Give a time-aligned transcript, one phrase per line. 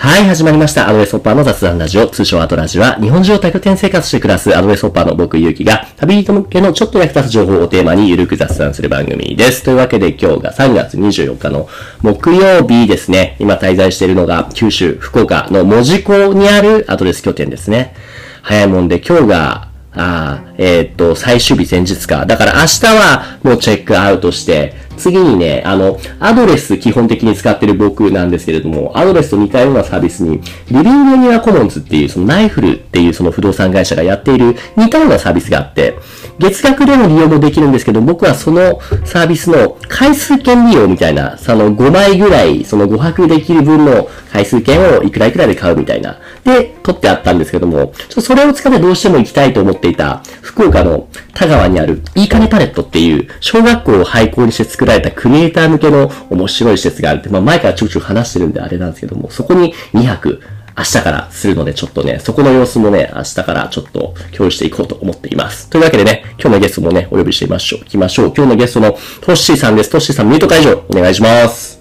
[0.00, 0.88] はい、始まりました。
[0.88, 9.64] アドレスホッパーの雑談ラジオ、通称アドラジは、日本中を多拠点生活して暮らすアドレスホッパーの僕、ゆうきが、旅人向けのちょっと役立つ情報をテーマにゆるく雑談する番組です。
[9.64, 11.68] というわけで今日が3月24日の
[12.00, 13.34] 木曜日ですね。
[13.40, 17.96] 今滞在しているのが、九州、福岡の門司港にあるアドレス拠点ですね。
[18.42, 22.24] 早いもんで今日が、あえーっと、最終日前日か。
[22.24, 35.96] だから明日はもうチェックアウトして、次にね、あの、アドレス基本的に使ってる僕なんですけれども、アドレスと似たようなサービスに、リビングニアコモンズっていう、そのナイフルっていうその不動産会社がやっている似たようなサービスがあって、
[36.38, 46.18] 月額での利用もできるんですけど、僕はそのサービスの回数券利用みたいな、その5枚ぐらい、その5泊できる分の回数券をいくらいくらいで買うみたいな。
[46.44, 60.40] で、取ってあったんですけども、ちょっとそれを使ってどうしても行きたいと思っていた、福岡の田川にあるいいかねパレットっていう、小学校を廃校にして作られたクリエイター向けの面白い施設があるって、まあ前からちょくちょく話してるんであれなんですけども、そこに2泊、
[60.76, 65.68] 明日からするので、ちょっとね、そこの様子もね、明日からちょっと共有していこうと思っています。
[65.68, 67.80] というわけでね、今日のゲストもね、お呼びしてみましょう。
[67.80, 68.32] 行きましょう。
[68.34, 69.90] 今日のゲストのトッシーさんです。
[69.90, 71.77] トッシーさん、ミュート解除、お願いします。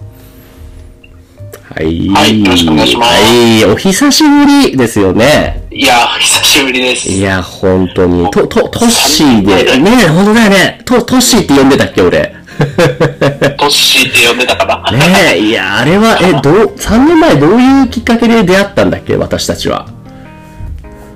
[1.78, 2.10] はい。
[2.10, 5.68] はいよろしくお願いしますはい、お久しぶりですよね。
[5.72, 7.08] いや、久しぶりです。
[7.08, 8.30] いや、本当に。
[8.32, 10.82] と、と、トッシーで、ねえ、本当だよね。
[10.86, 12.34] と、トッシーって呼んでたっけ、俺。
[12.58, 14.92] トッシーって呼んでたかな。
[14.92, 15.00] ね
[15.36, 19.86] え、いや、あれは、え、どう、3年前どういうきっかけで出会ったんだっけ、私たちは。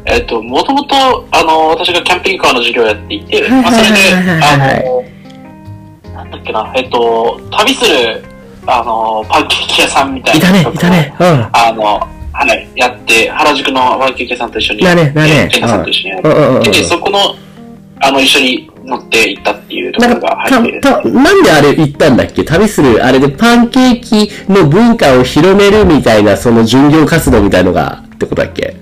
[0.06, 3.98] えっと、もともと、あの、私がキャンピングカーの授業をやっていて、はいまあ、それで、
[4.44, 5.04] あの、
[6.14, 8.24] なんだっけな、えっと、旅する、
[8.68, 10.50] あの、パンケーキ屋さんみたいな。
[10.62, 11.16] いたね、いたね。
[11.20, 11.50] うん。
[11.52, 11.84] あの、
[12.34, 14.98] はい、やって、原宿のパンケーキ屋さんと一緒に、さん
[15.84, 17.36] と一緒にやって、で、そこの、
[18.04, 21.14] あの、一緒に乗って行ったっていうところが入ってる。
[21.14, 22.44] なんであれ言ったんだっけ？
[22.44, 28.76] 旅する、あれでパンケーキの文化を広めるみたいな、その巡業活動みたいのが、ってことだっけ？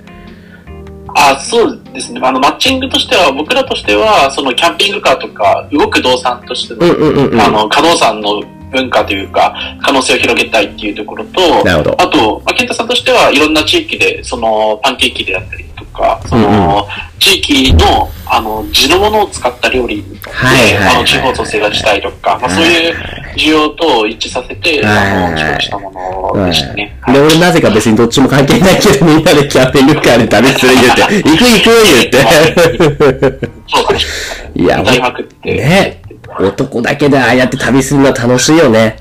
[1.15, 2.21] あそうですね。
[2.23, 7.41] あの、マッチングとしては、僕らとしては、そのキャンピングカーとか、動く動産としての、うんうんうんうん。
[7.41, 8.41] あの、可動産の
[8.71, 12.01] 文化というか、可能性を広げたいっていうところと、なるほど。
[12.01, 16.77] あと、まあ、ケンタさんとしては、いろんな地域で、その、パンケーキであったりとか、その、うん。
[16.77, 20.95] うん地域の、あの、地のものを使った料理で、はいはいはいはい。
[20.95, 22.95] あの、地方創生がしたいとか、まあ、そういう
[23.35, 25.23] 需要と一致させて、はいはいはい。
[25.25, 26.97] あの、企画したものでしたね。
[27.07, 33.49] で、俺なぜか別にどっちも関係ないけど、みんなでキャンピングカーで旅する言うて、行く行く言うて。
[33.67, 34.61] そう。
[34.61, 35.55] いや、歌いまくって。
[35.55, 35.98] ね
[36.39, 38.97] 男だけでああやって旅するのは楽しいよね。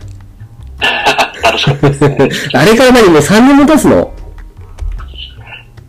[1.42, 2.28] 楽しかったですね。
[2.54, 4.12] あれから何もう3年も経つの？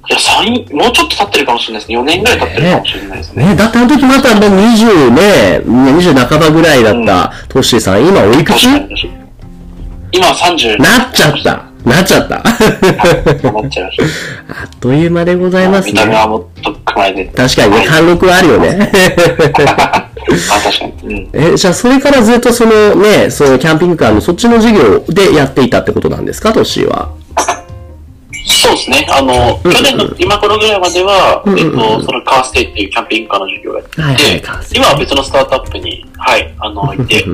[0.09, 1.99] いや、三もうちょっと経ってるかもしれないですね。
[1.99, 3.45] 4年ぐらい経ってるかもしれないですね。
[3.45, 8.65] ねだってあの時またもう20ね、20半ばぐらいだったトッシーさん、今おいくつ？
[10.11, 12.41] 今は30なっちゃったなっちゃったっ
[13.69, 13.99] ちゃいまし
[14.49, 15.71] あっという間でございた。
[15.71, 15.91] ますね。
[15.93, 17.25] 見た目はもっと加えて。
[17.25, 18.91] 確かにね、貫禄はあるよね。
[20.51, 21.13] あ、確かに。
[21.13, 21.29] うん。
[21.33, 27.09] え、じゃあそれからずっとそのね、そのキャンピングカーのそっちの授業でやっていたってことなんですか、トッシーは。
[28.45, 29.07] そうですね。
[29.09, 34.41] あの、うん去年の今頃ぐらいまでは、えっと、そのカーステイっていうキャンピングカーの授業をやってはいはい
[34.73, 37.25] 今は別のスタートアップに、はい、あの、いて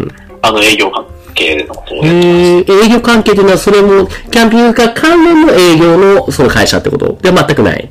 [0.42, 2.22] あの、営業関係のことをえやっ
[2.64, 2.74] てます。
[2.74, 7.18] ー、営業関係というのはそれも、キャンピングカー関連の営業のその会社ってこと？
[7.22, 7.90] では全くない。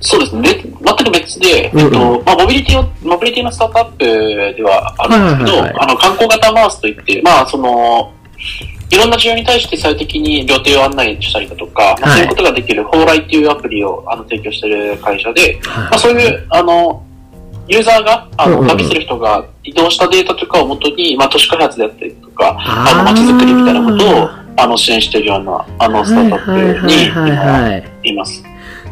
[0.00, 0.42] あ、そうですね。
[0.42, 1.86] 別全く別で、うんうん。
[1.86, 4.04] えっと、まあ、モビリティを、モビリティのスタートアップ
[4.56, 5.76] ではあるんですけど、はいはいはい。
[5.80, 8.12] あの、観光型マウスといって、まあ、その、
[8.88, 12.18] いろんな需要に対して最適に料亭を案内したりだとか、まあ、はい。
[12.18, 15.60] そういうことができる、蓬莱っていうアプリをあの提供している会社で、はい。
[15.60, 17.02] まあ、そういう、あの、
[17.68, 27.10] ユーザーが、あの、旅する人が移動したデータとかをもとに、まあ、都市開発であったりとか、あの、街づくりみたいなことを、あの、支援しているような、あの、スタートアップに、はい。
[27.10, 28.44] はいはいはい今、います。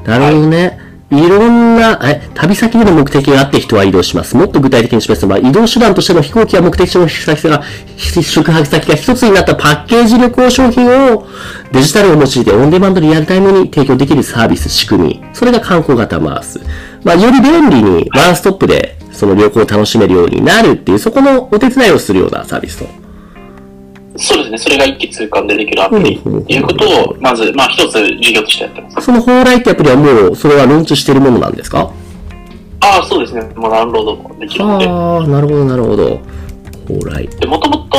[0.05, 0.79] なるほどね。
[0.81, 0.84] い
[1.19, 4.37] いろんな、え、旅先での目的があって人は移動します。
[4.37, 7.63] もっと具体的に示すのは、移動手段としての飛行機や目的地の宿泊先が、
[7.97, 11.27] 宿泊先が一つになったパッケージ旅行商品を
[11.73, 15.25] デジタルを用いてオンデマンドリアルタイムに提供できるサービス、仕組み。
[15.33, 16.61] それが観光型マウス。
[17.03, 23.04] まあ、より便利にワンストップでその旅行を楽しめるようになるっていう、そこのお手伝いをするようなサービスと。
[24.17, 24.59] そうですね。
[24.59, 29.01] それが一気通貫でできるアプリっていうことを、まず、まあ一つ事業としてやってます。
[29.01, 31.91] その蓬莱ってアプリはもう、それはローンチしているものなんですか？
[32.81, 33.43] ああ、そうですね。
[33.57, 34.87] もうダウンロードもできるので。
[34.89, 36.21] ああ、なるほど、なるほど。
[36.87, 37.27] 蓬莱。
[37.39, 37.99] で、もともと、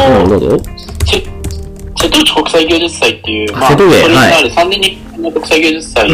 [1.97, 4.97] 瀬戸内国際芸術祭っていう、まあ、それにはいある3年に
[5.33, 6.07] 国際芸術祭。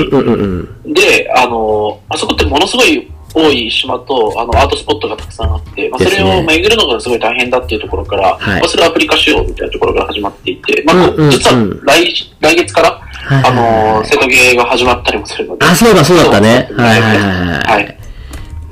[0.86, 15.66] で、あの、あそこってものすごい多い島と、あの、アートスポットがたくさんあって、まあ、それを巡るのがすごい大変だっていうところから、はいまあ、それをアプリ化しようみたいなところから始まっていて、まあ、うんうんうん実は来、来月から、はいあの、瀬戸芸が始まったりもするので。
[15.66, 16.70] あ、そうだ、そうだったね。
[16.76, 18.02] はいはいはいははいい。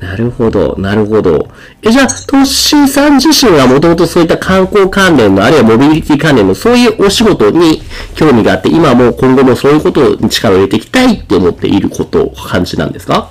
[0.04, 1.48] なるほど、なるほど。
[1.84, 7.82] え、じゃあ、トッシーさん自身はもともとそういった観光関連の、あるいはモビリティ関連の、そういうお仕事に
[8.16, 13.30] 興味があって、今もう今後もそういうことに力を入れていきたいって思っていること、感じなんですか？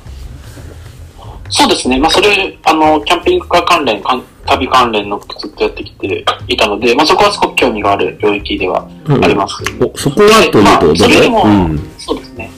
[1.50, 1.98] そうですね。
[1.98, 8.88] まあ、それ、あの、キャンピングカー関連、かん旅関連のずっとやってきていたので、まあ、そこはすごく興味がある領域では
[9.22, 9.62] あります。
[9.80, 11.78] お、そこはというと、まあ、それよりも、うん。
[11.98, 12.50] そうですね。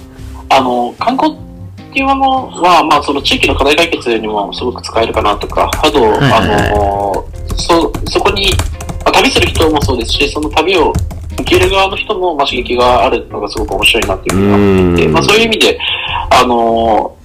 [0.49, 8.53] あの、観光っていうものは、まあ、その地域の課題解決にもすごく使えるかなとか、あと、いはいはいあの、そ、そこに、
[9.05, 10.93] まあ旅する人もそうですし、その旅を
[11.41, 15.79] 受ける側の人も、まあ、刺激があるのがすごく面白いなっていうふうに思っていて、うんまあ、そういう意味で、
[16.31, 17.17] あの、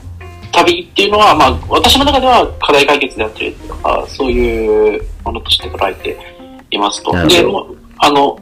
[0.55, 6.17] 旅っていうのは、まあ、私の中では課題解決であったりとか、そういうものとして捉えて
[6.71, 7.11] いますと。
[7.27, 8.39] で、もうあの、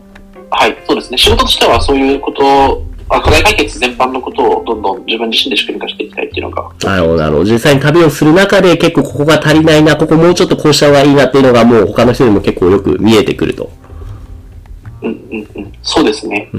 [0.52, 1.18] はい、そうですね。
[1.18, 7.44] 仕事としてはそういうことを、あ課題解決全般のことをどんどん自分自身で仕組み化していきたいっていうのが、なるほど、なるほど。
[7.52, 13.70] 実際に旅をする中で結構ここが足りないな、ここもうちょっとこうした方がいいなっていうのがもう他の人にも結構よく見えてくると。
[15.02, 16.50] うんうんうん、そうですね。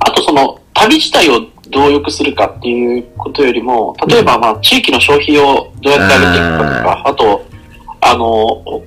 [0.00, 7.44] あとその、旅自体をどう良くするかっていうことよりも、例えばまあ地域の消費をどうやって上げていくかとか、あと、
[8.00, 8.82] あの、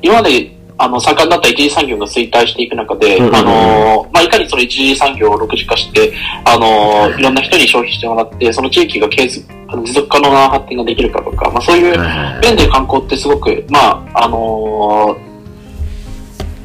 [0.00, 6.12] 今まであの盛んだった一次産業が衰退していく中で、うんあの、まあ、いかにその一次産業を6次化して、
[6.44, 7.22] あの、い。
[7.22, 9.46] ろんな人に消費してもらって、その地域が継続
[9.80, 11.98] 持続可能な発展ができるかとか、まあ、そういう
[12.42, 15.16] 面で観光ってすごく、まあ、あの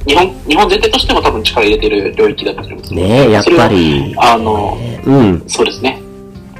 [0.07, 2.93] 日本、日本全体としても多分力入れてる領域だと思います。
[2.93, 4.15] ねえ、やっぱり。
[4.17, 5.43] あの、うん。
[5.47, 6.01] そうですね。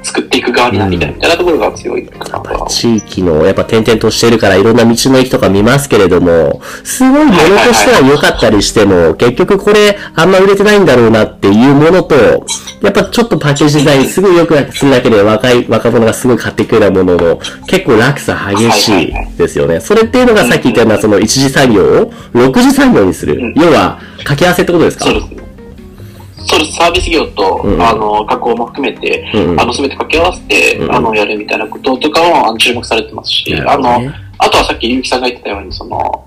[0.07, 2.68] 作っていく側になっていたみたいなところが強いかなとは。
[2.69, 12.15] 地域の、やっぱ点々としてるからいろんな道の駅とか見ますけれども、すごいものとしては良かったりしても、結局これあんま売れてないんだろうなっていうものと、
[12.81, 19.80] やっぱちょっとパッケージデザインすごい良くするだけで若い、若者がすごい買ってくるようなものの、結構落差激しいですよね。
[19.80, 23.36] それっていうのがさっき言ったようなその一次産業を6次産業にする。
[23.36, 25.06] うん要は、掛け合わせってことですか？
[25.06, 25.47] そうですね。
[26.48, 26.78] そうです。
[26.78, 27.82] サービス業と、うん。
[27.82, 29.52] あの、加工も含めて、うん。
[29.52, 30.96] うんあの、すべて掛け合わせて、うん。
[30.96, 33.62] あの、やるみたいなこととかをあの注目されてますし、ね。
[33.78, 36.24] の、あとはさっきゆうきさんが言ってたように、その、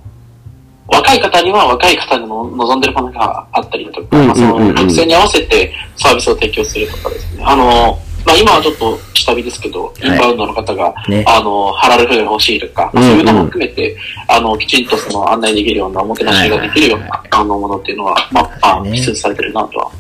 [0.89, 7.45] 若い方には若い方の望んでるものがあったりだとか、うんまあ、その学生に合わせてサービスを提供するとかですね。
[7.45, 11.25] あの、まあ、今はちょっと下火ですけど、インバウンドの方が、ね。
[11.27, 13.97] あの、ハラルフが欲しいとか、そういうのも含めて、
[14.29, 18.93] あの、きちんとその案内できるような、おもてなしができるようはいな、あの、ものっていうのは、まあ、あね。
[18.93, 19.91] 必須されてるなとは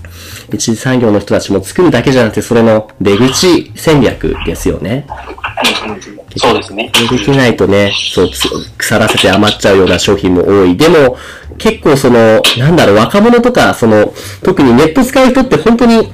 [0.52, 5.06] 一次産業の人たちも作るだけじゃなくて、それの出口戦略ですよね。
[6.36, 6.90] そうですね。
[7.10, 10.76] できないとね、そう、つ腐らせて余っちゃうような商品も多い。
[10.76, 11.16] でも、
[11.58, 14.12] 結構その、なんだろう、若者とか、その、
[14.42, 16.12] 特にネット使う人って本当に、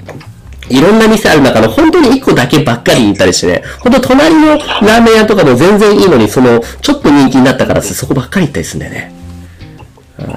[0.68, 9.14] いろんな店ある中の本当に一個だけばっかりに行ったりしてね、本当隣のラーメン屋とかも全然いいのに、その、ちょっと人気になったからそこばっかり行ったりするんだよね。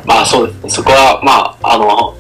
[0.06, 0.70] まあそうですね。
[0.70, 2.16] そこは、まあ、あの、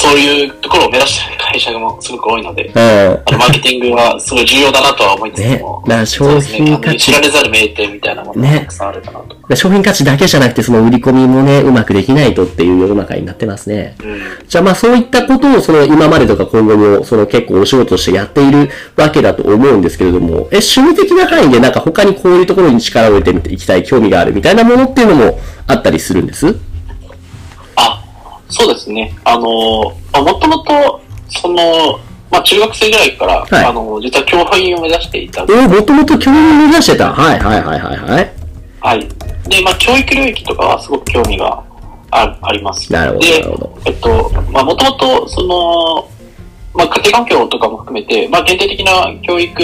[0.00, 2.78] そういうところを目指してる会社もすごく多いので、うん。
[2.78, 9.36] あのマーケティングはすごい重要だなとは思いつつも、ね商品価値あの知られざる名店みたいなものがねたくさんあるかなと。
[9.48, 13.96] で商品価値だけじゃなくて、その売り込みもね、うまくできないとっていう世の中になってますね。
[14.00, 26.46] うんじゃあまあそういったことをその今までとか今後もその結構お仕事としてやっているわけだと思うんですけれども、え、趣味的な範囲でなんか他にこういうところに力を入れていきたい興味があるみたいなものっていうのもあったりするんです？
[26.46, 26.50] あ、
[28.48, 29.14] そうですね。
[29.24, 31.98] あの、まあもともと、その、
[32.30, 35.42] まあ中学生ぐらいから、はいあの、実は教員を目指していた。
[35.42, 38.32] えー、もともと教員を目指してたはいはいはいはいはい。
[38.80, 39.08] はい。
[39.48, 41.62] で、まあ教育領域とかはすごく興味が
[42.10, 42.92] ああります。
[42.92, 46.08] なるほどでなるほど、えっと、まあもともと、その、
[46.78, 49.60] まあ家庭環境とかも含めて、まあ限定的な教育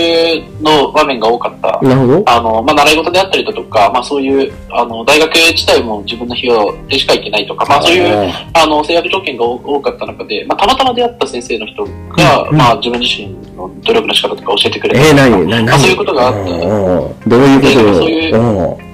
[0.61, 1.81] の場面が多かった。
[1.81, 2.23] なるほど。
[2.27, 12.57] あの、まあ、習い事であったりだとか、まあ、そういう、あの、大学自体も自分の費用でしか行けないとか、まあ、そういう、あの、制約条件が多多かった中で、まあ、たまたま出会った先生の人が、うん。
[12.57, 15.51] まあ、自分自身の努力の仕方とか教えてくれえー、たり何何？
[15.51, 15.67] 何？
[15.67, 17.69] まあ、そういうことがあって、うんうんどういうこと？
[17.69, 18.94] でそういううん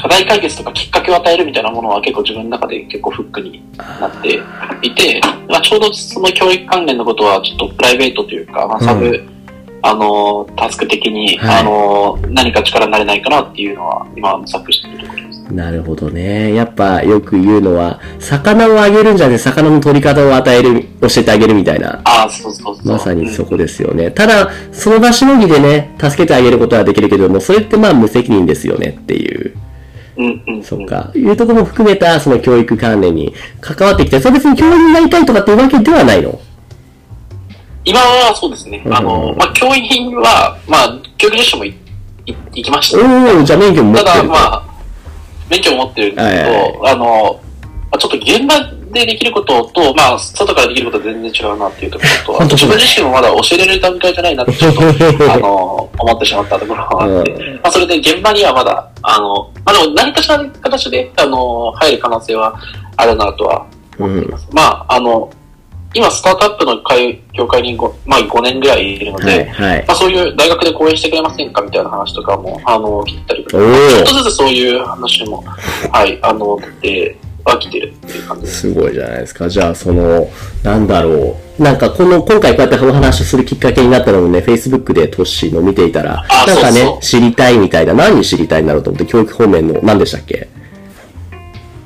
[0.00, 4.40] 課題解決とかきっかけを与えるみたいなものは結構自分の中で結構フックになって
[4.82, 9.24] いて、まあ、ちょうどその教育関連のことはちょっとプライベートというか、まあ、サブ、う
[9.82, 15.40] あの、タスク的に、はいあの、何か力になれないかなっていうのは今模索しているところです。
[15.52, 16.54] なるほどね。
[16.54, 22.00] やっぱよく言うのは、魚をあげるんじゃなくて、魚の取り方を与える、教えてあげるみたいな。
[22.04, 22.86] ああ、そうそうそう。
[22.86, 24.10] まさにそこですよね。
[24.10, 29.54] ただ、その場しのぎでね、助けてあげることはできるけども、それってまあ無責任ですよねっていう。
[30.16, 30.26] うん。
[30.26, 30.62] うんうん。
[30.62, 31.10] そっか。
[31.14, 36.40] いうところも含めた、その教育関連に関わってきて、それ別に教員になりたいとかっていうわけではないの？
[37.84, 38.82] 今はそうですね。
[38.90, 41.68] あの、まあ、教員は、まあ、教育実習もい
[42.26, 42.98] い行きました。
[42.98, 44.64] おおじゃあ免許も持ってるただ、まあ、
[45.48, 47.40] 免許を持ってるんですけど、はいはいあの、
[47.90, 54.80] まあちょっと現場でできることと、まあ、外からできることは全然違うなっていうところと、あと自分自身もまだ教えれる段階じゃないなって、ちょっと、
[55.32, 62.54] あの、思ってしまったところがあって、うんまあ、それで現場にはまだ、あの、まあ、でも何かしらの形で、あの、入る可能性は
[62.96, 63.66] あるなとは
[63.98, 64.34] うん。
[64.52, 65.30] まあ、あの、
[65.92, 69.86] 今、スタートアップの会業界にご、まあ、5年ぐらいいるので、はい、はい。
[69.86, 75.44] まあ、そういう大学で講演してくれませんかみたいな話とかも、あの、来てたりとか、ちょっとずつそういう話も、
[75.92, 78.60] はい、あの、出ては来てるっていう感じです。
[78.60, 79.48] すごいじゃないですか。
[79.48, 80.28] じゃあ、その、
[80.62, 81.62] なんだろう。
[81.62, 90.48] なんか、この、今回こうやってお話をするきっかけになったのもね、Facebook でトッシーの見ていたら、あなんかねそうそう知りたいみたいな、何知りたいんだろうと思って、教育方面の、何でしたっけ？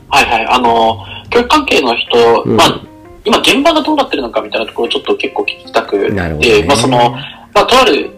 [0.08, 2.80] はいはい、あの、教育関係の人、うんまあ、
[3.24, 7.10] 今現場がどうなってるのかみたいなところをちょっと結構聞きたくて、なるほどねまあその、
[7.52, 8.10] まあとある、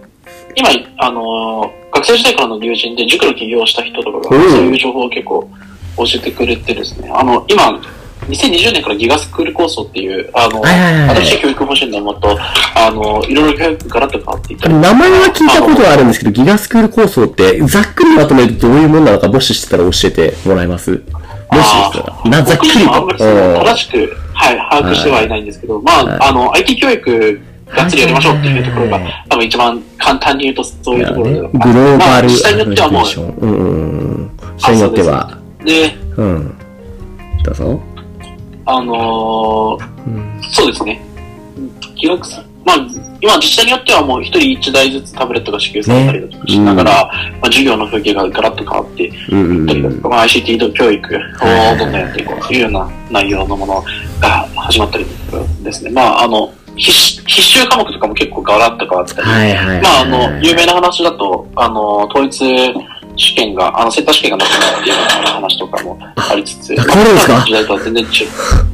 [0.55, 5.51] 今、あの、学生時代からの友人で塾の起業をした人とかが、うんそういう情報を結構
[5.97, 7.81] 教えてくれてですね、あの、今、
[8.29, 12.37] 2020年からギガスクール構想っていう、あの、新しい教育方針のもと、
[12.75, 20.91] あの、いろいろ教育がガラッと変わっていたり名前は聞いたことはあるんですけど、ギガスクール構想って、ざっくりまとめるとどういうものなのか、もし知ってたら教えてもらえます？
[20.91, 22.31] もしでしたら。
[22.31, 23.19] な、ざっくり僕もあんまり。
[23.19, 33.05] 正しく、はい、把握してはいないんですけど、まあ、はいあの、IT 教育、がっつりやりましょうっていうところが多分一番簡単に言うとそういうところで、グローバルまあ、下によってはも。
[33.41, 34.31] うんうんうん。
[34.57, 35.36] 下によっては。
[35.67, 36.59] う、で、うん。
[37.43, 37.81] どうぞ。
[38.65, 40.41] あのーうん。
[40.53, 41.01] そうですね。
[41.97, 42.77] 記録す、まあ、
[43.21, 49.67] 今自治体によってはもう一人一台ずつタブレットが支給されたりだとかしながら、まあ、授業の風景がガラッと変わって、うんうんうん。
[49.67, 51.19] とにかく、まあ、ICT 教育を
[51.79, 53.85] どんどんやっていこうというような内容のもの
[54.21, 55.91] が始まったりとかですね。
[55.91, 59.83] まあ、あの、必修必修科目とかも結構ガラッと変わったり、はいはいはい。
[59.83, 62.75] まあ、あの、有名な話だと、あの、統一
[63.17, 64.97] 試験が、あの、センター試験がなくなるっていう
[65.29, 67.45] 話とかもありつつ、なくなるんですか？
[67.47, 68.11] 時代とは全然違う。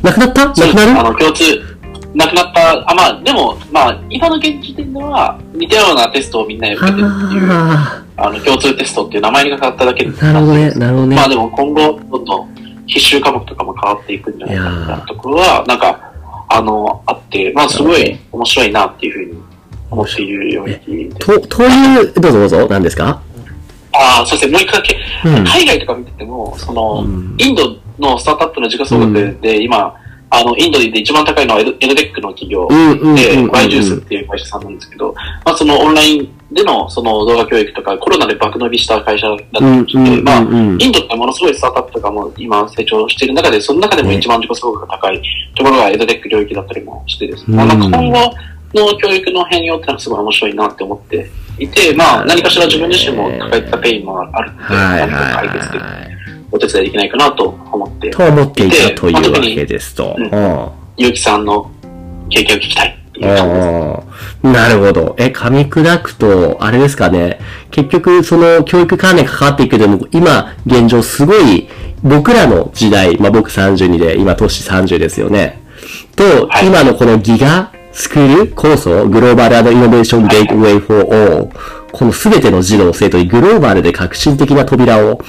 [0.03, 0.47] なくなった？
[0.47, 0.95] なくなる？
[0.95, 1.79] の、共通、
[2.15, 10.13] なくなった、あ、まあ、でも、まあ、今の現時点では、似たようなテストをみんなで受けてるっていう、ああの、共通テストっていう名前が変わっただけで。
[10.21, 11.17] あ、なるほどね、なるほどね。
[11.17, 11.25] ま。
[11.25, 12.55] あでも今後、どんどん
[12.87, 16.13] 必修科目とかも変わっていくんじゃないかみたいなところは、なんか、
[16.49, 19.43] あの、あって、まあすごい面白いなっていうふうに
[19.91, 21.15] 思っているようにで。
[21.15, 23.23] と、という、どうぞどうぞ、何ですか？
[23.93, 25.45] ああ、そうですね、もう一回だけ、うん。
[25.45, 27.37] 海外とか見てても、その、うん。
[27.39, 29.95] インドのスタートアップの時価総額で、今、
[30.35, 45.23] あの、インドで一番高いのはエドエドテックの企業うんうんうんうんで、ワイジュースっていう会社さんなんですけど、まあそのオンラインでのその動画教育とか、コロナで爆伸びした会社だったりして、うんうんうんうんまあ、インドってものすごいスタートアップとかも今成長している中で、その中でも一番時価総額が高い
[45.55, 48.35] ところが EdTech 領域だったりもしてですね、まあ今後
[48.73, 51.31] の教育の変容ってのはすごい面白いなって思って
[51.63, 56.13] いて、まあ何かしら自分自身も抱えてたペインもあるので、はい解決できはい。
[56.51, 60.15] お手伝いできないかなと思って、と思っていたというわけですと。
[60.19, 60.39] うんう
[60.69, 61.71] んゆうきさんの
[62.29, 62.99] 経験を聞きたい
[64.43, 65.15] なるほど。
[65.19, 67.39] え、噛み砕くと、あれですかね。
[67.71, 71.69] 結局、その教育関連関わっていくけども、今、現状すごい、
[72.03, 75.63] 僕らの時代、まあ僕32で、今年30ですよね。
[76.17, 85.21] と、はい今のこの GIGA スクール構想、 Global and Innovation Gateway for All、このすべての児童生徒にグローバルで革新的な扉を、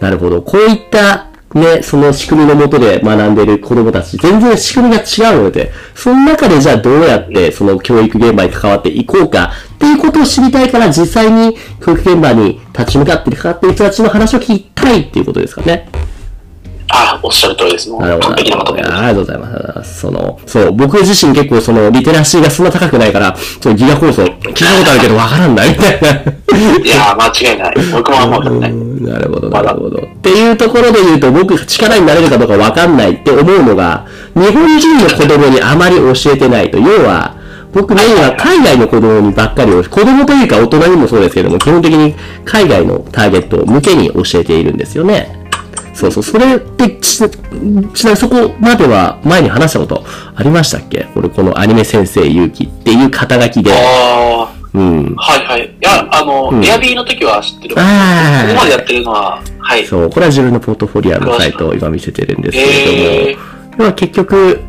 [0.00, 0.42] なるほど。
[0.42, 15.88] こういったね、その仕組みのもとで学んでる子供たち、全然仕組みが違うので、その中でじゃあどうやってその教育現場に関わっていこうかっていうことを知りたいから実際に教育現場に立ち向かって関わっている人たちの話を聞きたいっていうことですかね。
[16.92, 17.88] ああ、おっしゃる通りです。
[17.88, 18.00] もう。
[18.00, 18.82] 完璧なまとめ。
[18.82, 20.00] ありがとうございますありがとうございます。
[20.00, 26.08] その、そう、僕自身結構その、リテラシーがそんな高くないから、そのギガ構想、聞いたことあるけどわからんないみたいな。
[26.08, 27.74] いやー、間違いない。
[27.92, 28.68] 僕も思うけどね。
[28.68, 29.98] うんなるほど、なるほど。
[29.98, 36.78] っていうところで言うと、僕、力になれるかどうかわかんないって思うのが、日本人の子供にあまり教えてないと。
[36.78, 37.36] 要は、
[37.72, 45.39] 僕メインは海外の子供にばっかりを、子供というか大人にもそうですけども、基本的に海外のターゲット向けに教えているんですよね。
[45.92, 47.28] そうそう、それって、ち、ちな
[47.60, 50.04] みにそこまでは前に話したこと
[50.34, 51.04] ありましたっけ？
[51.14, 53.72] これ、このアニメ先生ゆうきっていう肩書きで。
[53.74, 55.14] あうん。
[55.18, 55.66] あ、はいはい。
[55.66, 57.74] いや、あの、うんエアビーの時は知ってる。
[57.74, 59.84] こあーこまでやってるのは、はい。
[59.84, 63.36] そう、これは自分のポートフォリオのサイトを今見せてるんですけれども、え
[63.78, 64.60] 要は結局、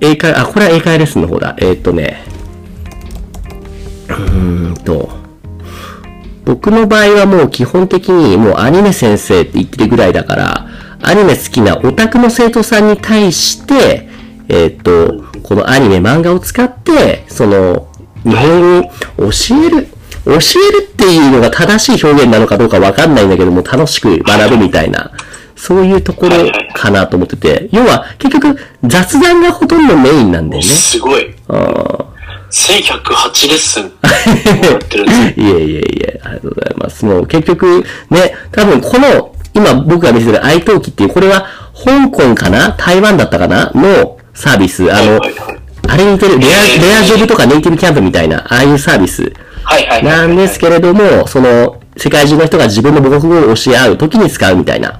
[0.00, 1.54] 英会、あ、これは英会レッスンの方だ。
[1.58, 2.24] えーっとね、
[4.08, 5.08] うーんと、
[6.46, 10.68] 僕の場合はもう基本的にもうアニメ先生って言ってるぐらいだから、
[11.02, 14.08] アニメ好きなオタクの生徒さんに対して、
[14.48, 17.88] えーっと、このアニメ漫画を使って、その、
[18.22, 18.88] 日本語
[19.26, 19.88] を教える、
[20.24, 25.10] 教えるっていうのが正しい表現なのかどうかわかんないんだけども、楽しく学ぶみたいな、
[25.56, 26.36] そういうところ
[26.74, 30.68] かなと思ってて、要は結局雑談がほとんどメインなんだよね。
[30.68, 31.34] すごい。
[31.48, 32.15] あー
[32.56, 35.46] 1108レッスンもらってるんですよ。
[35.56, 37.04] いえいえいえ、ありがとうございます。
[37.04, 41.46] もう結局、ね、多分この、今僕が見せてる iTalki っていう、これは
[41.84, 42.74] 香港かな？
[42.78, 43.70] 台湾だったかな？
[43.74, 44.82] のサービス。
[44.84, 45.32] あの、はいはい
[45.88, 46.50] あれに似てる、レア、
[46.82, 49.32] レアジョブとかネイティブキャンプみたいな、ああいうサービス
[49.62, 50.04] はいはいはい。
[50.04, 54.92] なんですけれども、その、世界中の人が自分の母国語を教え合う時に使うみたいな、へ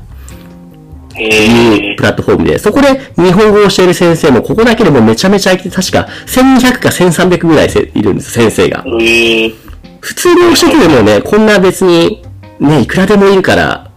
[1.22, 8.82] いうプラットフォームで、そこで日本語を教える先生も、ここだけでもめちゃめちゃいて、確か1200か1300ぐらいせいるんです、先生が。
[8.82, 12.22] 普通に教えてでもね、こんな別に、
[12.60, 13.90] ね、いくらでもいるから、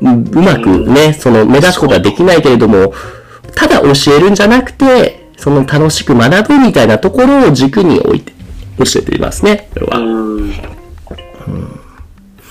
[0.00, 2.94] ううまくね、その、目立つことはできないけれども、
[3.54, 8.32] ただ教えるんじゃなくて、その楽しく学ぶみたいなところを軸に置いて、
[8.78, 9.98] 教えていますね、これは。
[9.98, 10.50] うーん。
[10.50, 10.52] い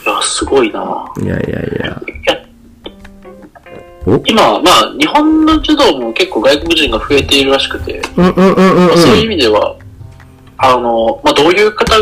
[0.06, 1.12] や、すごいな。
[1.22, 2.02] いやいやいや。
[4.26, 8.98] 今、まあ、日本の児童も結構外国人が増えているらしくて、うんうんうんうんうん。
[8.98, 9.76] そういう意味では、
[10.58, 11.96] あの、まあ、どういう方、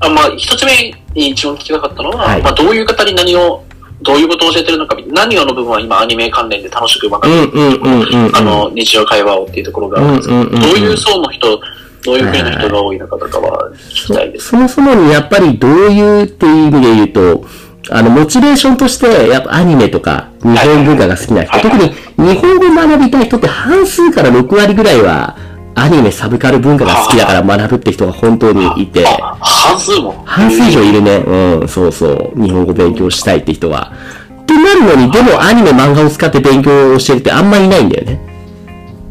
[0.00, 3.64] あまあ、一つ目に一番聞きたかったのは、はいまあ、どういう方に何を、
[4.02, 8.36] どういうことを教えてるのか、何をの部分は今アニメ関連で楽しくうんうんうんうんうん。
[8.36, 11.60] あの、日常会話をっていうところがあるんですけど、うんうんうんうんどういう層の人、
[12.04, 14.48] どういう国の人が多いのかとかは聞きたいです。
[14.48, 17.46] そもそもにやっぱりどういうっていう意味で言うと、
[17.90, 25.36] あの、モチベーションとして、やっぱアニメとか日本文化が好きな人、はい特に日本語を学びたい人って半数から6割ぐらいは、
[25.74, 30.22] アニメ、サブカル文化が好きだから学ぶって人が本当にいて、あ、半数も？
[30.24, 31.16] 半数以上いるね。
[31.16, 32.40] うん、そうそう。
[32.40, 33.92] 日本語勉強したいって人は。
[34.42, 38.20] ってなるのに、でもアニメ、漫画を使って勉強をしてるってあんまりいないんだよね。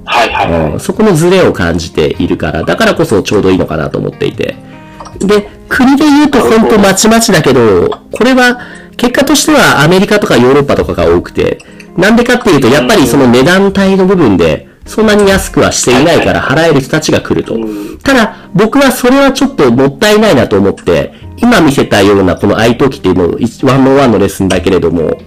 [0.06, 0.72] はいはいはい。
[0.72, 4.56] うん、そこのズレを感じているから、だからこそちょうどいいのかなと思っていて。
[5.28, 8.60] で、国で言うと本当まちまちだけど、これは
[8.98, 11.60] 結果としてはアメリカとかヨーロッパとかが多くて、
[11.98, 17.58] なんでかっていうと、やっぱりその値段帯の部分で、そんなに安くはしていないから払える人たちが来ると。
[18.04, 23.30] ただ、僕はそれはちょっともったいないなと思って、今見せたようなこの iTalki っていうのを
[23.68, 25.18] ワンのレッスンだけれども、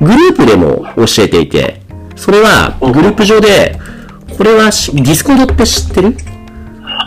[0.00, 1.80] グループでも教えていて、
[2.14, 3.78] それはグループ上で、
[4.36, 6.16] これはし Discord って知ってる？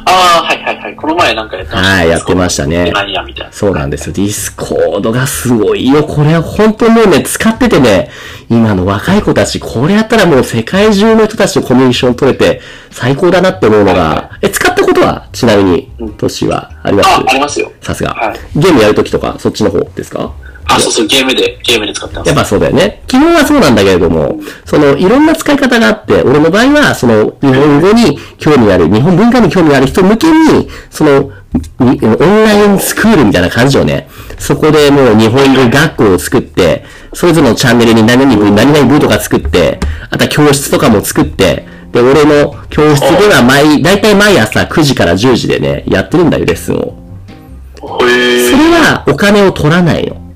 [0.09, 0.95] ああ、はいはいはい。
[0.95, 1.89] この前なんかやってました。
[1.89, 3.53] はいやってましたね何やみたいな。
[3.53, 4.13] そうなんですよ。
[4.13, 6.03] Discord がすごいよ。
[6.03, 8.09] これは本当もうね、使っててね、
[8.49, 17.09] 今の若い子たち、これやったらもう世界中の人たちとコミュニケーション取れて最高だなって思うのが、え、使ったことはちなみに、年はあります？
[17.09, 17.71] あ、ありますよ。
[17.81, 18.59] さすがはい。
[18.59, 20.33] ゲームやるときとか、そっちの方ですか？
[20.69, 22.37] あ、そうそう、ゲームで、ゲームで使ってますやっ。
[22.37, 23.01] ぱそうだよね。
[23.07, 31.31] 基本はそうなんだけれども、その、いろんな使い方があって、俺の場合は、その、日本語に興味ある、日本文化に興味ある人向けに、その、
[31.79, 39.79] にオンラインスクールみたいな感じをね、そこでもう日本語学校を作って、それぞれのチャンネルに何々部、何々部とか作って、
[40.11, 46.99] あとは教室とかも作って、で、俺の教室では毎、だいたい毎朝9時から10時でね、やってるんだよ、レッスンを。
[48.05, 50.28] へそれはお金を取らないの。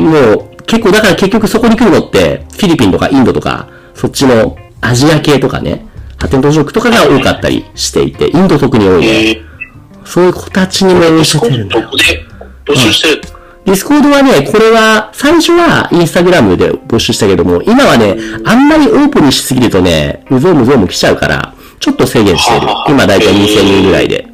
[0.00, 5.86] もう、結構、だから結局そこに来るのって、フィリピンとかインドとか、そっちのアジア系とかね、
[6.18, 9.40] 発展途上国とかが多かったりしていて、インド特に多いね。
[10.04, 11.90] そういう子たちにも教えてるんだよ。
[12.66, 13.22] 募集してる
[13.64, 24.33] Discord はね、これは、最初は Instagram で募集したけども、今はね、あんまりオープンにしすぎるとね、うぞうむぞうむ来ちゃうから、ちょっと制限してる今だいたい2000人ぐらいで。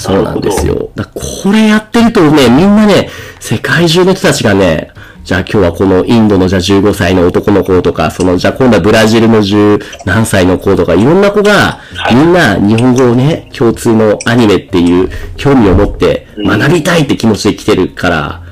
[0.00, 0.90] そうなんですよ。
[0.94, 4.90] だこれやってるとね、みんなね、世界中の人たちがね、
[5.24, 18.42] じゃあ今日はこのインドのじゃあ15歳の男の子とか、そのじゃあ今度はブラジルの10何歳の子とか、いろんな子が、はいみんな日本語をね、共通のアニメっていう興味を持って学びたいって気持ちで来てるから、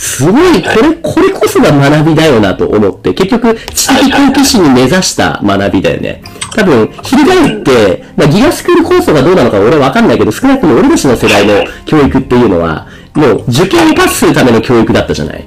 [0.00, 6.22] すごい、これ、これこそが学びだよなと思って、結局、知的好奇心に目指した学びだよね。
[6.56, 15.46] 多分、翻って、まあ、ギガスクール構想がどうなのか俺はわかんないけど、少なくとも俺たちの世代の教育っていうのは、もう受験をパスするための教育だったじゃない。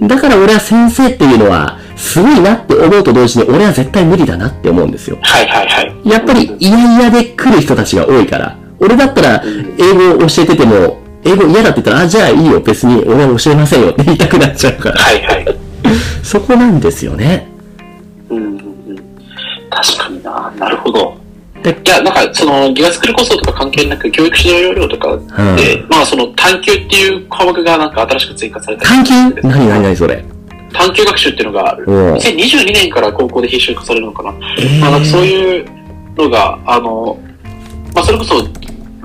[0.00, 5.18] だから俺は先生っていうのは、すごいなって思うと同時に、俺は絶対無理だなって思うんですよ。
[5.20, 6.08] はいはいはい。
[6.08, 9.42] やっぱり嫌々で来る人たちが多いから、俺だったら
[9.78, 14.96] 英語を教えてても、英語嫌だって言ったら、あ、じゃあいいよ、別に俺は教えませんよって言いたくなっちゃうから。
[14.96, 15.46] はいはい。
[16.22, 17.48] そこなんですよね。
[18.30, 18.60] うん、うん、うん。
[19.70, 20.52] 確かにな。
[20.58, 21.16] なるほど。
[21.62, 25.16] でいや、なんか、その、ギガスクール構想とか関係なく、教育指導要領とか
[25.56, 29.40] で、まあ、その、探究っていう科目がなんか新しく追加されたり探究？
[29.48, 30.24] 何何何それ？
[30.72, 31.84] 探究学習っていうのがある。
[31.86, 34.34] うん2022年から高校で必修化されるのかな。
[34.58, 35.64] えーまあ、なんかそういう
[36.16, 37.18] のが、あの、
[38.04, 38.46] それこそ、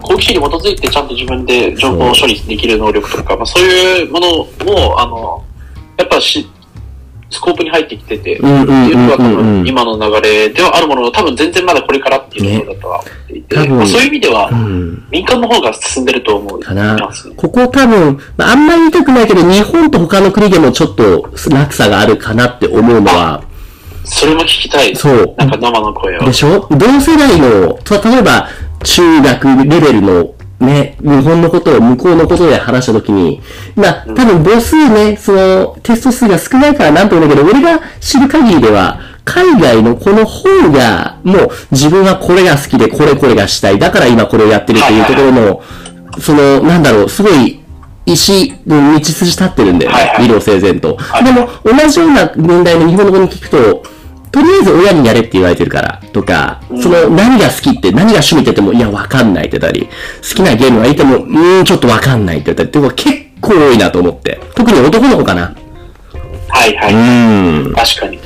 [0.02, 4.28] 好奇心に基づいてちゃんと自分で情報を処理できる能力とか、まあ、そういうもの
[4.66, 5.44] も、あの、
[5.98, 6.50] やっぱし、
[7.34, 14.52] スコープに入ってきてて、っていうのが多分今の流れではあるものの、多分全然まだこれからっていうところだとは思っていて、ねまあ、そういう意味では、
[15.10, 16.60] 民間の方が進んでると思う。
[16.60, 16.98] かな。
[17.38, 23.44] ここ多分、まあ、あんまり言いたくないけど、日本と他の国でもちょっと落差があるかなって思うのは、
[24.04, 24.94] それも聞きたい。
[24.96, 25.36] そう。
[25.38, 26.26] なんか生の声を。
[26.26, 26.68] でしょ？
[26.72, 28.50] 同世代の、例えば、
[28.84, 33.42] 中学レベルのね、日本のことを向こうのことで話したときに、
[33.76, 43.80] まあ、多分母数ね、その、テスト数が少ないからなんともだけど、俺が知る限りでは、海外のこの方が、もう自分はこれが好きで、これこれがしたい。
[43.80, 45.62] だから今これをやってるっていうところの、
[46.20, 47.60] その、なんだろう、すごい、
[48.06, 50.16] 石、道筋立ってるんだよね。
[50.20, 50.98] 理路整然と。
[51.24, 53.84] でも、同じような問題の日本の子に聞くと、
[54.32, 59.90] とりあえず親にやれって言われてるからとか、その何が好きって何が趣味って言っても、いや、わかんないって言ったり、
[60.22, 64.40] 好きなゲームがいても、うーん、ちょっとわかんないって言ったりってこと結構多いなと思って。
[64.56, 65.56] 特に男の子かな。
[66.50, 66.94] はいはい。
[66.94, 67.74] うん。
[67.74, 68.20] 確かに。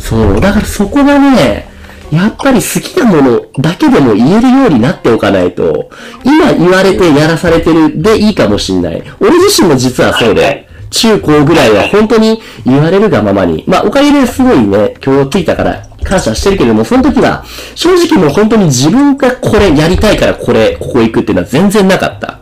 [0.00, 0.40] そう。
[0.40, 1.70] だからそこがね、
[2.12, 5.90] やっぱり好きなものだけでも言えるようになっておかないと、
[6.24, 9.02] 今言われてやらされてるでいいかもしんない。
[9.18, 22.38] 俺自身も実はそうで、中高ぐらいは本当に言われるがままに、まあおかげですごいね、教養ついたから感謝してるけれども、その時は正直もう本当に自分がこれやりたいからこれ、ここ行くっていうのは全然なかった。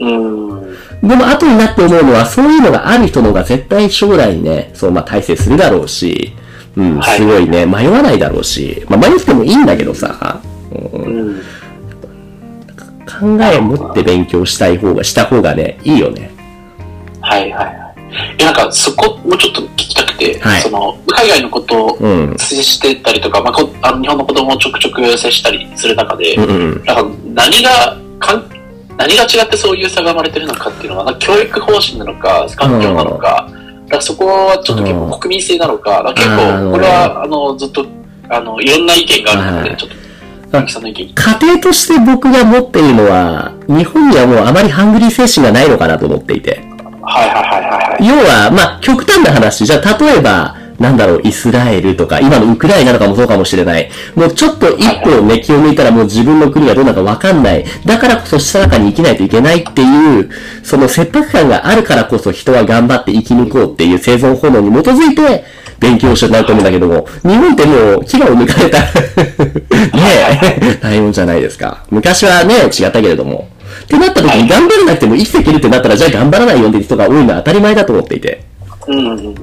[0.00, 1.08] うん。
[1.08, 6.32] でも後になって思うのは、そういうのがある人の方が絶対将来ね、そうまあ大成するだろうし、
[6.76, 10.40] うん、すごいね、迷わないだろうし、まあ迷ってもいいんだけどさ、
[10.72, 11.42] うん、
[13.20, 16.30] 考えを持って勉強したい方が、した方がね、いいよね。
[17.20, 17.81] はいはい。
[18.38, 21.98] いや、なんか、そこもちょっと聞きたくて、はい、その、海外のことを
[22.38, 28.50] 接してたりとか、うん、まあこあの、日本の子供をちょくちょく接したりする中で、うんうん、なんか何が、かん
[28.96, 37.86] 何が違ってそういう差が生まれてるのかっていうのは、教育方針なのか、環境なのか、うん、だからそこはちょっと結構国民性なのか、か結構、これは、あの、ずっと、
[38.28, 39.96] あの、いろんな意見があるので、ちょっと、
[41.14, 46.71] 家庭として僕が持っているのは、日本にはもうあまりハングリー精神がないのかなと思っていて。
[47.02, 48.06] はいはいはいはい。
[48.06, 53.90] 要は、まあ、極端な話、じゃあ、例えば、なんだろう、イスラエルとか、今のウクライナとかもそうかもしれない。
[54.16, 57.64] もうちょっと一歩ね、気を抜いたらもう自分の国がどうなるかわかんない。
[57.86, 60.30] だからこそした中に生きないといけないっていう、
[60.64, 65.44] その切迫感があるからこそ人は頑張って生き抜こうっていう生存本能に基づいて、
[65.78, 68.88] 勉強しようとなると思うんだけども、日本ってもう、牙を抜かれたね
[70.60, 71.84] え、大変じゃないですか。
[71.90, 73.48] 昔はね、違ったけれども。
[73.84, 78.44] ってなった時に頑張らなくても生きていけるってなったら、じゃあ頑張らないよって人が多いのは当たり前だと思っていて。
[78.88, 79.16] うん。
[79.16, 79.34] うん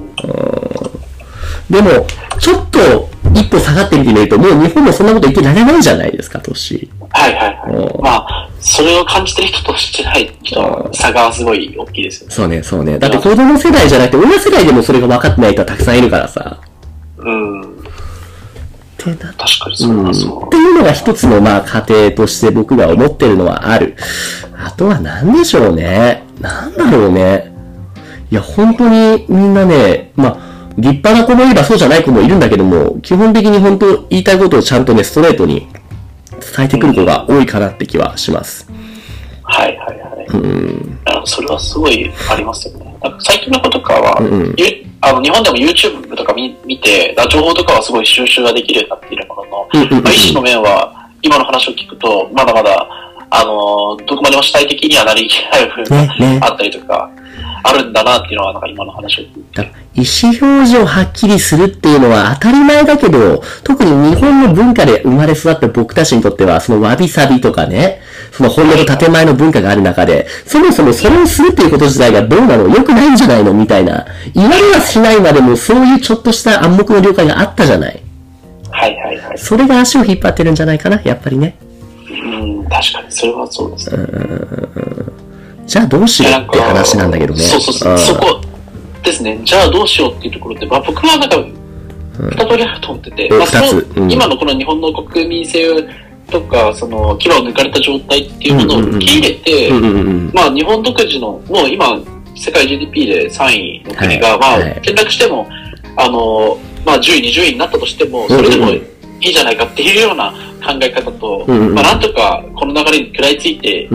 [1.70, 2.04] でも、
[2.40, 6.90] ちょっと一歩下がってみてみると、もう日本もそんなこと言ってられないじゃないですか、年。
[7.10, 8.02] はいはいはい。
[8.02, 12.34] まあ、それを感じてる人としてない人は差がすごい大きいですよね。
[12.34, 12.98] そうね、そうね。
[12.98, 16.58] だって子供世代じゃなくて、親世代でもそれが分かってない人はたくさんいるからさ。
[17.18, 17.79] うん。
[19.00, 20.46] ってな確かにそうだ、そう。
[20.46, 23.96] っていうのが一つの、まあ、家庭として僕が思ってるのはある。
[24.56, 26.24] あとは何でしょうね。
[26.40, 27.52] なんだろうね。
[28.30, 35.68] いや、本当にみんなね、まあ、立派な子もいればそうじゃない子もいるんだけども、基本的に本当言いたいことをちゃんとね、ストレートに
[36.56, 38.70] 伝えてくる子が多いかなって気はします。
[39.42, 40.26] はいはいはい。
[40.26, 40.98] うん。
[41.24, 42.96] それはすごいありますよね。
[43.18, 44.54] 最近の子とかは、うん、
[45.02, 49.50] あの日本でも YouTube とか見見て、情報とかはすごい収集ができるようになっているものの、
[50.02, 52.86] まあ、意思の面は、今の話を聞くと、まだまだ、
[53.30, 57.10] あの、どこまでも主体的にはなりきれない部分があったりとか、
[57.62, 59.72] あるんだなっていうのは、なんか今の話を聞いて。
[59.94, 68.00] 意思表示をはっきりするっていうのは当たり前だけど、特に日本の文化で生まれ育った僕たちにとっては、そのわびさびとかね、
[68.32, 74.06] その本音と建前の文化がある中で、そもそもそれをするっていうこと自体がどうなの良くないんじゃないのみたいな。
[74.34, 78.02] 言われはしないまでもそういうちょっとした暗黙の了解があったじゃない。
[78.70, 79.38] はいはいはい。
[79.38, 81.56] それが足を引っ張ってるんじゃないかな、やっぱりね。
[82.08, 82.14] う
[82.62, 84.06] ん、確かに、それはそうですね。
[85.70, 87.38] じゃあどうしようって話なんだけどね。
[87.38, 87.98] そうそうそう。
[87.98, 88.40] そこ
[89.04, 89.40] ですね。
[89.44, 95.68] じゃあどうしようっていうところで、まあ僕はなんか、二通りあると思ってて、まあその、うん、今のこの日本の国民性
[96.28, 99.70] とか、その、牙を抜かれた状態っていうものを受け入れて、
[100.34, 102.00] まあ日本独自の、もう今、
[102.34, 105.46] 世界 GDP で3位の国が、まあ、転落しても、
[105.96, 108.82] あの、まあ10位、20位になったとしても、それでもい
[109.20, 110.32] いじゃないかっていうような
[110.66, 113.88] 考え方と、まあなんとかこの流れに食らいついて、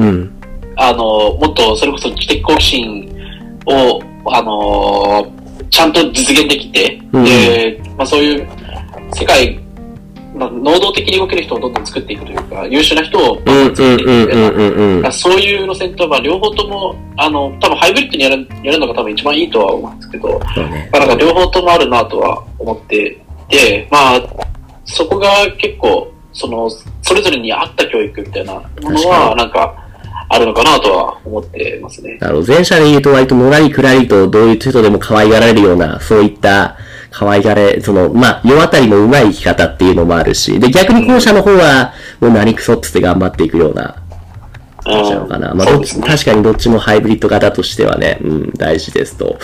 [0.77, 3.09] あの、もっとそれこそ知的好奇心
[3.65, 5.31] を、あの
[5.69, 8.47] ちゃんと実現できて、で、まあそういう
[9.13, 9.59] 世界
[10.35, 15.11] まあ、能動的に動ける人をどんどん作っていくというか、優秀な人をうんうんうんうんうん。
[15.11, 20.89] そういう路線と、まあ、両方とも、あの、多分ハイブリッドにやるやるのが多分一番いいとは思うんですけど、ね。
[20.91, 23.17] まあ、なんか両方ともあるなとは思って
[23.49, 24.21] いて、まあ、
[24.83, 26.69] そこが結構、その、
[27.01, 28.61] それぞれに合った教育みたいなも
[28.91, 29.84] のは、なんか、
[30.29, 32.17] あるのかなとは思ってますね。
[32.21, 36.77] あの、前者で言うと割とのらりくらりとどういう人でも可愛がられるような、そういった
[37.11, 44.03] 可愛がれ、その、まあ、世渡りの上手い生き方っていうのもあるし、で、逆に後者の方は、もう何クソっつって頑張っていくような
[44.83, 45.53] 感じなのかな。
[45.53, 45.85] まあ、ね。
[45.85, 49.37] 確かにどっちもハイブリッド型としてはね、うん、大事ですと。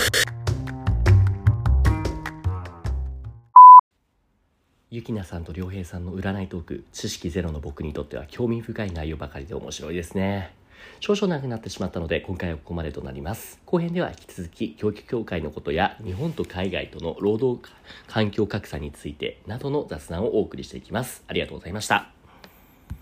[4.89, 10.53] ゆきなさんとりょうへいさんの占いトーク、知識ゼロの僕にとっては興味深い内容ばかりで面白いですね。
[10.99, 13.59] 少々長くなってしまったので、今回はここまでとなります。
[13.65, 17.61] 後編では引き続き、教育協会のことや、日本と海外との労働
[18.07, 21.23] 環境格差についてなどの雑談をお送りしていきます。
[21.27, 22.20] ありがとうございました。